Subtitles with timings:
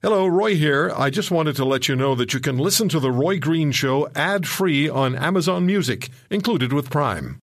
[0.00, 0.92] Hello, Roy here.
[0.96, 3.72] I just wanted to let you know that you can listen to The Roy Green
[3.72, 7.40] Show ad free on Amazon Music, included with Prime.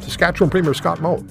[0.00, 1.22] Saskatchewan Premier Scott Moe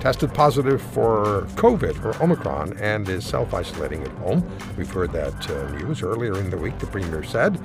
[0.00, 4.46] tested positive for COVID or Omicron and is self isolating at home.
[4.76, 6.78] We've heard that uh, news earlier in the week.
[6.78, 7.58] The Premier said,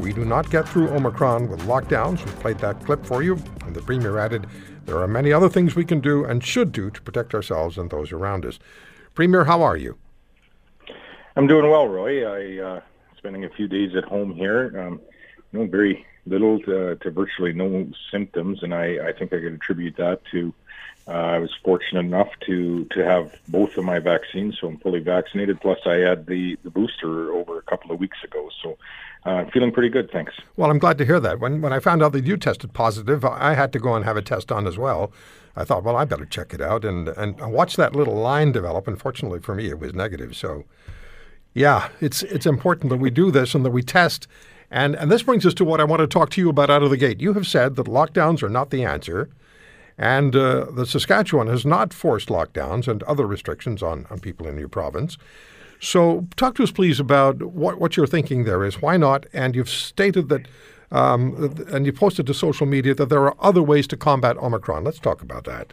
[0.00, 2.24] We do not get through Omicron with lockdowns.
[2.24, 3.38] We played that clip for you.
[3.64, 4.48] And the Premier added,
[4.86, 7.90] There are many other things we can do and should do to protect ourselves and
[7.90, 8.58] those around us.
[9.14, 9.96] Premier, how are you?
[11.36, 12.24] I'm doing well, Roy.
[12.24, 12.80] I uh,
[13.18, 14.72] spending a few days at home here.
[14.80, 15.00] Um,
[15.52, 19.52] you know, very little to, to virtually no symptoms, and I, I think I could
[19.52, 20.52] attribute that to
[21.08, 24.98] uh, I was fortunate enough to to have both of my vaccines, so I'm fully
[24.98, 25.60] vaccinated.
[25.60, 28.76] Plus, I had the the booster over a couple of weeks ago, so
[29.24, 30.10] uh, feeling pretty good.
[30.10, 30.34] Thanks.
[30.56, 31.38] Well, I'm glad to hear that.
[31.38, 34.16] When when I found out that you tested positive, I had to go and have
[34.16, 35.12] a test done as well.
[35.54, 38.50] I thought, well, I better check it out, and and I watched that little line
[38.50, 38.88] develop.
[38.88, 40.34] Unfortunately for me, it was negative.
[40.34, 40.64] So
[41.56, 44.28] yeah, it's it's important that we do this and that we test.
[44.70, 46.82] And and this brings us to what I want to talk to you about out
[46.82, 47.20] of the gate.
[47.20, 49.30] You have said that lockdowns are not the answer,
[49.96, 54.58] and uh, the Saskatchewan has not forced lockdowns and other restrictions on, on people in
[54.58, 55.16] your province.
[55.80, 58.82] So talk to us, please, about what, what your thinking there is.
[58.82, 59.26] Why not?
[59.32, 60.48] And you've stated that,
[60.90, 64.84] um, and you posted to social media that there are other ways to combat Omicron.
[64.84, 65.72] Let's talk about that.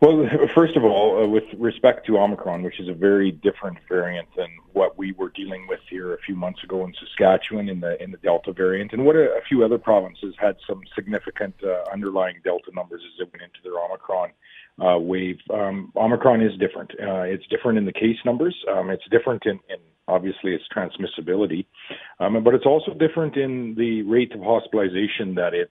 [0.00, 4.28] Well, first of all, uh, with respect to Omicron, which is a very different variant
[4.34, 8.02] than what we were dealing with here a few months ago in Saskatchewan in the
[8.02, 11.84] in the Delta variant, and what a, a few other provinces had some significant uh,
[11.92, 14.30] underlying Delta numbers as they went into their Omicron
[14.82, 15.38] uh, wave.
[15.52, 16.92] Um, Omicron is different.
[16.92, 18.56] Uh, it's different in the case numbers.
[18.72, 19.76] Um, it's different in, in
[20.08, 21.66] obviously its transmissibility,
[22.20, 25.70] um, but it's also different in the rate of hospitalization that it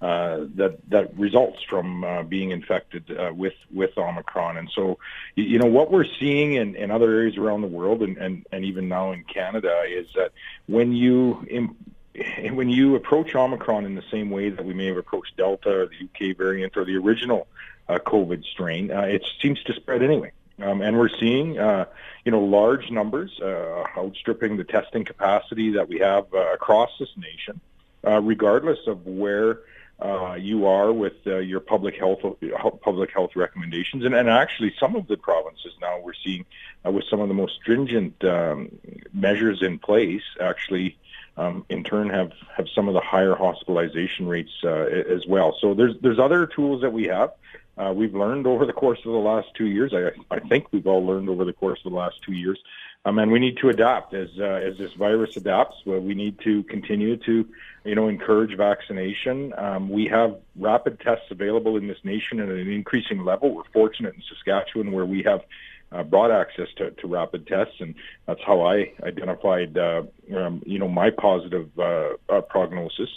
[0.00, 4.56] uh, that that results from uh, being infected uh, with with Omicron.
[4.56, 4.98] And so,
[5.34, 8.64] you know, what we're seeing in, in other areas around the world, and, and, and
[8.64, 10.32] even now in Canada, is that
[10.66, 11.76] when you in,
[12.54, 15.86] when you approach Omicron in the same way that we may have approached Delta or
[15.86, 17.46] the UK variant or the original
[17.88, 20.32] uh, COVID strain, uh, it seems to spread anyway.
[20.62, 21.86] Um, and we're seeing, uh,
[22.24, 27.08] you know, large numbers uh, outstripping the testing capacity that we have uh, across this
[27.16, 27.60] nation,
[28.06, 29.60] uh, regardless of where
[30.00, 32.20] uh, you are with uh, your public health
[32.82, 36.46] public health recommendations, and, and actually some of the provinces now we're seeing
[36.86, 38.70] uh, with some of the most stringent um,
[39.12, 40.96] measures in place actually.
[41.36, 45.56] Um, in turn, have have some of the higher hospitalization rates uh, as well.
[45.60, 47.30] So there's there's other tools that we have.
[47.78, 49.94] Uh, we've learned over the course of the last two years.
[49.94, 52.58] I, I think we've all learned over the course of the last two years
[53.04, 55.76] um, and we need to adapt as uh, as this virus adapts.
[55.86, 57.48] Well, we need to continue to,
[57.84, 59.54] you know, encourage vaccination.
[59.56, 63.54] Um, we have rapid tests available in this nation at an increasing level.
[63.54, 65.40] We're fortunate in Saskatchewan where we have
[65.92, 67.94] uh, broad access to, to rapid tests, and
[68.26, 70.02] that's how I identified, uh,
[70.36, 73.08] um, you know, my positive uh, uh, prognosis.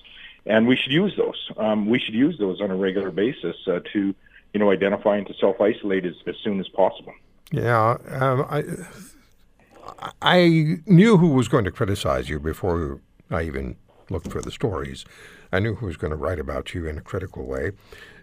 [0.46, 1.50] And we should use those.
[1.58, 4.14] Um, we should use those on a regular basis uh, to,
[4.54, 7.14] you know, identify and to self isolate as, as soon as possible.
[7.52, 8.64] Yeah, um, I
[10.22, 13.76] I knew who was going to criticize you before I even
[14.10, 15.06] looked for the stories.
[15.52, 17.72] I knew who was going to write about you in a critical way.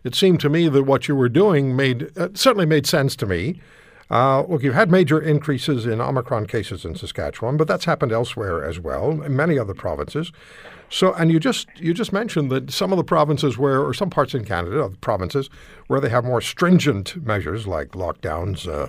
[0.04, 3.26] It seemed to me that what you were doing made uh, certainly made sense to
[3.26, 3.60] me.
[4.10, 8.64] Uh, look, you've had major increases in Omicron cases in Saskatchewan, but that's happened elsewhere
[8.64, 10.32] as well, in many other provinces.
[10.88, 14.10] So, and you just you just mentioned that some of the provinces where, or some
[14.10, 15.48] parts in Canada, of provinces
[15.86, 18.88] where they have more stringent measures like lockdowns uh,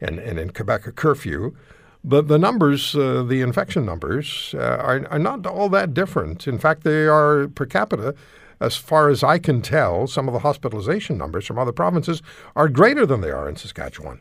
[0.00, 1.56] and, and in Quebec a curfew,
[2.04, 6.46] the, the numbers, uh, the infection numbers, uh, are, are not all that different.
[6.46, 8.14] In fact, they are per capita,
[8.60, 12.22] as far as I can tell, some of the hospitalization numbers from other provinces
[12.54, 14.20] are greater than they are in Saskatchewan.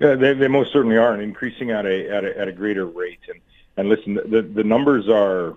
[0.00, 2.86] Yeah, they, they most certainly are, and increasing at a at a, at a greater
[2.86, 3.20] rate.
[3.28, 3.40] And
[3.76, 5.54] and listen, the the numbers are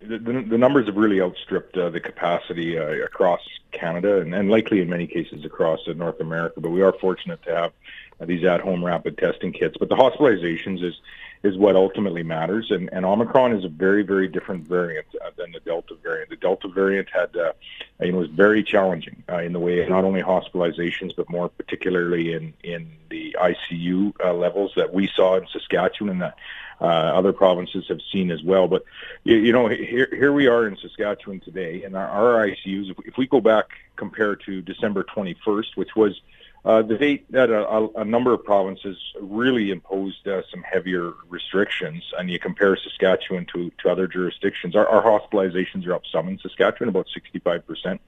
[0.00, 4.80] the, the numbers have really outstripped uh, the capacity uh, across Canada and, and likely
[4.80, 6.60] in many cases across uh, North America.
[6.60, 7.72] But we are fortunate to have
[8.20, 9.76] uh, these at-home rapid testing kits.
[9.78, 10.94] But the hospitalizations is
[11.42, 12.70] is what ultimately matters.
[12.70, 16.30] And, and Omicron is a very, very different variant uh, than the Delta variant.
[16.30, 17.52] The Delta variant had, uh,
[18.00, 22.32] you know, was very challenging uh, in the way not only hospitalizations, but more particularly
[22.32, 26.36] in, in the ICU uh, levels that we saw in Saskatchewan and that
[26.80, 28.68] uh, other provinces have seen as well.
[28.68, 28.84] But,
[29.24, 32.96] you, you know, here, here we are in Saskatchewan today, and our, our ICUs, if,
[33.04, 33.66] if we go back
[33.96, 36.20] compared to December 21st, which was
[36.64, 42.04] uh, the date that a, a, number of provinces really imposed uh, some heavier restrictions,
[42.16, 46.38] and you compare Saskatchewan to, to other jurisdictions, our, our hospitalizations are up some in
[46.38, 47.98] Saskatchewan, about 65%.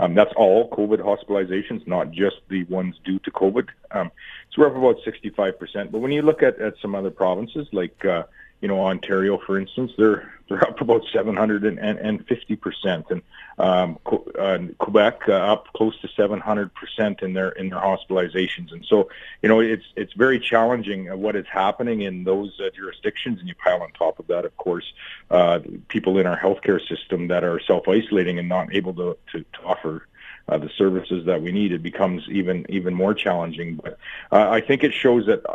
[0.00, 3.68] Um, that's all COVID hospitalizations, not just the ones due to COVID.
[3.92, 4.10] Um,
[4.50, 5.92] so we're up about 65%.
[5.92, 8.24] But when you look at, at some other provinces like uh,
[8.62, 13.22] you know, Ontario, for instance, they're they're up about 750 percent, and
[13.58, 13.98] um,
[14.38, 18.72] uh, Quebec uh, up close to 700 percent in their in their hospitalizations.
[18.72, 19.10] And so,
[19.42, 23.40] you know, it's it's very challenging uh, what is happening in those uh, jurisdictions.
[23.40, 24.92] And you pile on top of that, of course,
[25.30, 29.40] uh, people in our healthcare system that are self isolating and not able to to,
[29.40, 30.06] to offer
[30.48, 33.76] uh, the services that we need, it becomes even even more challenging.
[33.76, 33.98] But
[34.30, 35.54] uh, I think it shows that uh,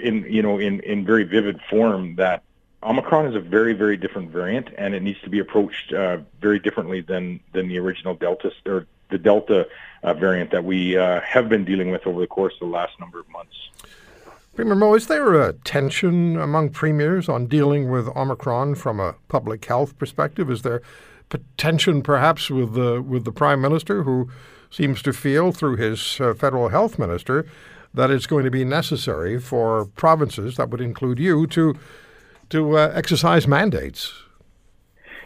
[0.00, 2.42] in you know in in very vivid form that
[2.82, 6.58] Omicron is a very very different variant, and it needs to be approached uh, very
[6.58, 9.68] differently than than the original Delta or the Delta
[10.02, 12.98] uh, variant that we uh, have been dealing with over the course of the last
[12.98, 13.54] number of months.
[14.54, 19.64] Premier Moe, is there a tension among premiers on dealing with Omicron from a public
[19.64, 20.50] health perspective?
[20.50, 20.82] Is there
[21.56, 24.28] tension perhaps with the with the Prime Minister, who
[24.70, 27.46] seems to feel through his uh, federal health minister
[27.94, 31.74] that it's going to be necessary for provinces, that would include you, to
[32.50, 34.12] to uh, exercise mandates.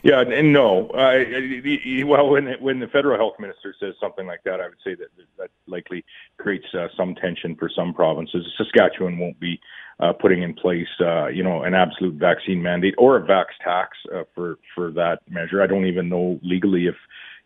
[0.02, 0.88] Yeah, and no.
[0.92, 5.08] Well, when when the federal health minister says something like that, I would say that
[5.38, 6.04] that likely
[6.38, 8.46] creates uh, some tension for some provinces.
[8.56, 9.58] Saskatchewan won't be
[9.98, 13.96] uh, putting in place, uh, you know, an absolute vaccine mandate or a vax tax
[14.14, 15.60] uh, for for that measure.
[15.60, 16.96] I don't even know legally if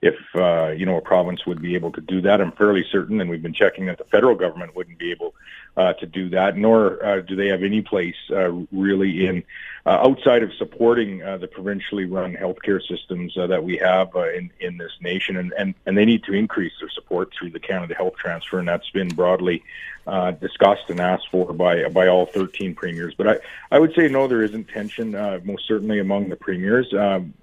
[0.03, 2.41] if uh, you know a province would be able to do that.
[2.41, 5.35] I'm fairly certain, and we've been checking that the federal government wouldn't be able
[5.77, 9.45] uh, to do that, nor uh, do they have any place uh, really in
[9.85, 14.79] uh, outside of supporting uh, the provincially run healthcare systems that we have in in
[14.79, 18.17] this nation, and, and and they need to increase their support through the Canada Health
[18.17, 19.63] Transfer, and that's been broadly
[20.41, 23.15] discussed and asked for by by all 13 premiers.
[23.15, 23.37] But I
[23.71, 25.13] I would say no, there isn't tension,
[25.45, 26.93] most certainly among the premiers.
[26.95, 27.35] Um,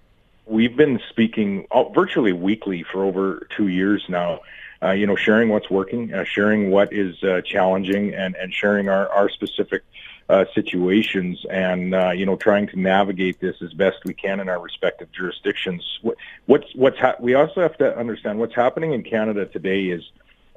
[0.48, 4.42] we've been speaking uh, virtually weekly for over two years now.
[4.82, 8.90] Uh, you know, sharing what's working, uh, sharing what is uh, challenging, and and sharing
[8.90, 9.84] our our specific
[10.30, 14.50] uh, situations, and uh, you know, trying to navigate this as best we can in
[14.50, 15.84] our respective jurisdictions.
[16.04, 20.04] What, what's what's ha- we also have to understand what's happening in Canada today is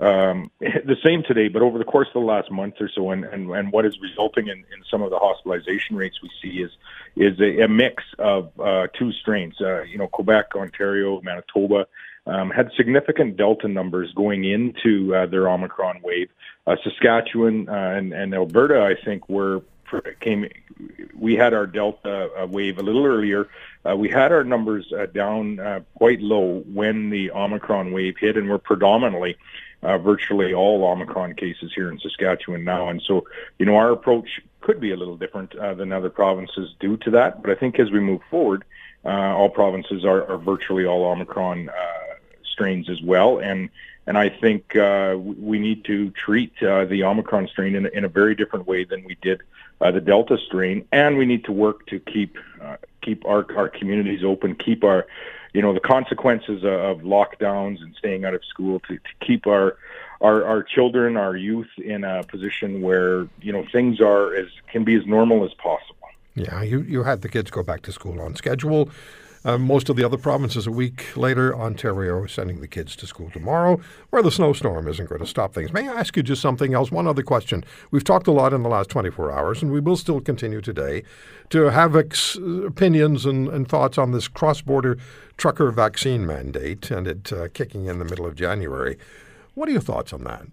[0.00, 3.24] um, the same today, but over the course of the last month or so, and,
[3.24, 6.70] and, and what is resulting in, in some of the hospitalization rates we see is
[7.16, 9.60] is a, a mix of uh, two strains.
[9.60, 11.86] Uh, you know, Quebec, Ontario, Manitoba
[12.26, 16.30] um, had significant Delta numbers going into uh, their Omicron wave.
[16.66, 19.62] Uh, Saskatchewan uh, and, and Alberta, I think, were
[20.20, 20.48] came.
[21.18, 23.48] We had our Delta uh, wave a little earlier.
[23.88, 28.36] Uh, we had our numbers uh, down uh, quite low when the Omicron wave hit,
[28.36, 29.36] and we're predominantly
[29.82, 32.88] uh, virtually all Omicron cases here in Saskatchewan now.
[32.88, 33.24] And so,
[33.58, 37.10] you know, our approach could be a little different uh, than other provinces due to
[37.12, 37.42] that.
[37.42, 38.64] But I think as we move forward,
[39.04, 43.38] uh, all provinces are, are virtually all Omicron uh, strains as well.
[43.38, 43.70] And
[44.06, 48.08] and I think uh, we need to treat uh, the Omicron strain in, in a
[48.08, 49.42] very different way than we did
[49.78, 52.36] the Delta strain, and we need to work to keep
[53.00, 55.06] keep our our communities open, keep our
[55.52, 59.76] you know the consequences of lockdowns and staying out of school to, to keep our
[60.20, 64.84] our our children, our youth in a position where you know things are as can
[64.84, 65.96] be as normal as possible.
[66.34, 68.90] Yeah, you you had the kids go back to school on schedule.
[69.42, 71.56] Uh, most of the other provinces a week later.
[71.56, 75.72] Ontario sending the kids to school tomorrow, where the snowstorm isn't going to stop things.
[75.72, 76.92] May I ask you just something else?
[76.92, 77.64] One other question.
[77.90, 81.04] We've talked a lot in the last 24 hours, and we will still continue today
[81.48, 84.98] to have ex- opinions and, and, thoughts on this cross border
[85.36, 88.98] trucker vaccine mandate and it uh, kicking in the middle of January.
[89.54, 90.46] What are your thoughts on that?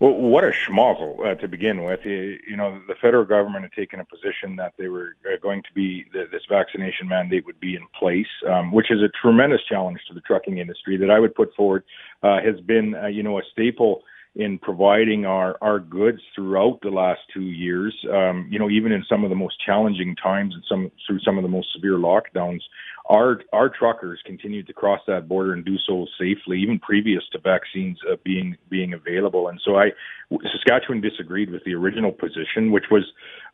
[0.00, 2.00] Well, what a schmozzle uh, to begin with.
[2.04, 5.72] You, know, the federal government had taken a position that they were uh, going to
[5.74, 10.14] be this vaccination mandate would be in place, um, which is a tremendous challenge to
[10.14, 10.96] the trucking industry.
[10.96, 11.84] That I would put forward
[12.22, 14.02] uh, has been, uh, you know, a staple
[14.36, 17.94] in providing our our goods throughout the last two years.
[18.12, 21.38] Um, you know, even in some of the most challenging times and some through some
[21.38, 22.62] of the most severe lockdowns,
[23.06, 27.38] our our truckers continued to cross that border and do so safely, even previous to
[27.38, 29.48] vaccines uh, being being available.
[29.48, 29.92] And so, I
[30.30, 33.04] Saskatchewan disagreed with the original position, which was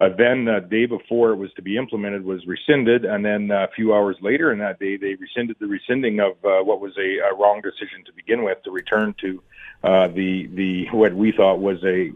[0.00, 3.68] uh, then the day before it was to be implemented was rescinded, and then a
[3.74, 7.18] few hours later in that day they rescinded the rescinding of uh, what was a,
[7.18, 9.42] a wrong decision to begin with to return to
[9.82, 12.12] uh, the the what we thought was a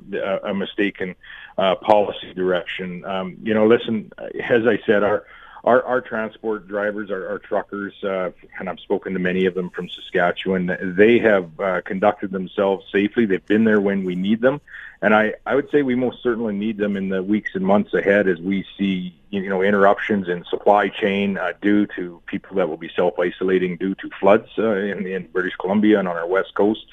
[0.49, 1.17] a mistaken
[1.59, 3.05] uh, policy direction.
[3.05, 5.25] Um, you know, listen, as I said, our
[5.65, 9.71] our, our transport drivers, our, our truckers, uh, and I've spoken to many of them
[9.71, 13.25] from Saskatchewan, they have uh, conducted themselves safely.
[13.25, 14.61] They've been there when we need them.
[15.01, 17.95] And I, I would say we most certainly need them in the weeks and months
[17.95, 22.69] ahead as we see, you know, interruptions in supply chain uh, due to people that
[22.69, 26.55] will be self-isolating due to floods uh, in, in British Columbia and on our west
[26.55, 26.87] coast.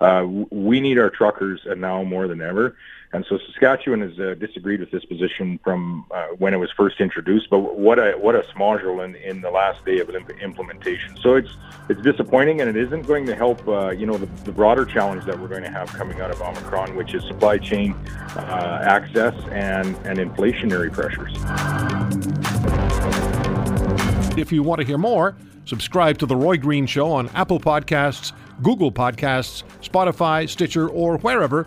[0.00, 2.76] Uh, we need our truckers and now more than ever.
[3.12, 7.00] And so Saskatchewan has uh, disagreed with this position from uh, when it was first
[7.00, 7.48] introduced.
[7.48, 11.16] But what a what a smodule in, in the last day of implementation.
[11.22, 11.50] So it's
[11.88, 13.66] it's disappointing, and it isn't going to help.
[13.66, 16.42] Uh, you know the, the, broader challenge that we're going to have coming out of
[16.42, 17.94] Omicron, which is supply chain
[18.36, 21.32] uh, access and and inflationary pressures.
[24.36, 28.32] If you want to hear more, subscribe to the Roy Green Show on Apple Podcasts,
[28.62, 31.66] Google Podcasts, Spotify, Stitcher, or wherever